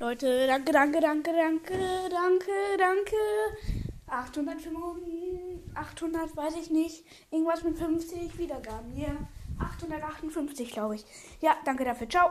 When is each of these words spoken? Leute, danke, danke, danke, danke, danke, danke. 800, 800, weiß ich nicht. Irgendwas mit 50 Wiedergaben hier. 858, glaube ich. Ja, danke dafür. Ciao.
Leute, 0.00 0.46
danke, 0.46 0.72
danke, 0.72 0.98
danke, 0.98 1.30
danke, 1.30 1.74
danke, 2.08 2.52
danke. 2.78 3.16
800, 4.06 4.56
800, 5.74 6.36
weiß 6.36 6.54
ich 6.56 6.70
nicht. 6.70 7.04
Irgendwas 7.30 7.62
mit 7.62 7.76
50 7.76 8.38
Wiedergaben 8.38 8.90
hier. 8.92 9.14
858, 9.58 10.72
glaube 10.72 10.94
ich. 10.94 11.04
Ja, 11.42 11.54
danke 11.66 11.84
dafür. 11.84 12.08
Ciao. 12.08 12.28